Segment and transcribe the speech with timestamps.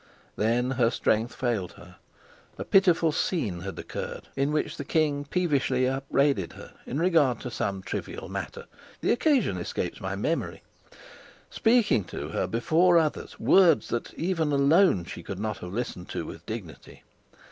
[0.35, 1.97] Then her strength failed her.
[2.57, 7.51] A pitiful scene had occurred in which the king peevishly upbraided her in regard to
[7.51, 8.65] some trivial matter
[9.01, 10.63] the occasion escapes my memory
[11.51, 16.25] speaking to her before others words that even alone she could not have listened to
[16.25, 17.03] with dignity.